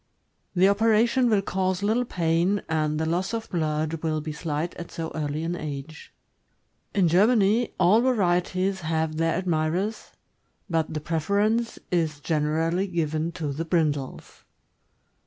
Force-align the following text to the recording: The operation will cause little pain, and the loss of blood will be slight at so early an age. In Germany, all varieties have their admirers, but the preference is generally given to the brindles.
The 0.55 0.67
operation 0.67 1.29
will 1.29 1.43
cause 1.43 1.83
little 1.83 2.05
pain, 2.05 2.63
and 2.67 2.99
the 2.99 3.05
loss 3.05 3.35
of 3.35 3.51
blood 3.51 4.01
will 4.01 4.19
be 4.19 4.31
slight 4.31 4.73
at 4.77 4.89
so 4.89 5.11
early 5.13 5.43
an 5.43 5.55
age. 5.55 6.11
In 6.95 7.07
Germany, 7.07 7.75
all 7.79 8.01
varieties 8.01 8.81
have 8.81 9.17
their 9.17 9.35
admirers, 9.37 10.09
but 10.67 10.91
the 10.95 11.01
preference 11.01 11.77
is 11.91 12.19
generally 12.19 12.87
given 12.87 13.31
to 13.33 13.53
the 13.53 13.63
brindles. 13.63 14.43